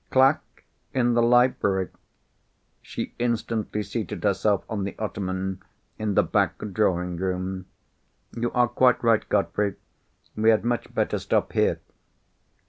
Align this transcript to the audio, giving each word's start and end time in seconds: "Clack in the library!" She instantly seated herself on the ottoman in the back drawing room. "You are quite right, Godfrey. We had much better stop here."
"Clack 0.09 0.63
in 0.95 1.13
the 1.13 1.21
library!" 1.21 1.89
She 2.81 3.13
instantly 3.19 3.83
seated 3.83 4.23
herself 4.23 4.63
on 4.67 4.83
the 4.83 4.97
ottoman 4.97 5.61
in 5.99 6.15
the 6.15 6.23
back 6.23 6.55
drawing 6.73 7.17
room. 7.17 7.67
"You 8.35 8.51
are 8.53 8.67
quite 8.67 9.03
right, 9.03 9.29
Godfrey. 9.29 9.75
We 10.35 10.49
had 10.49 10.65
much 10.65 10.91
better 10.95 11.19
stop 11.19 11.53
here." 11.53 11.81